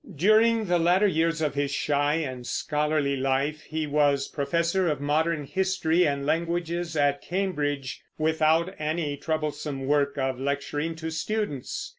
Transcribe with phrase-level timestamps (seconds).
[0.15, 5.45] During the latter years of his shy and scholarly life he was Professor of Modern
[5.45, 11.89] History and Languages at Cambridge, without any troublesome work of lecturing to students.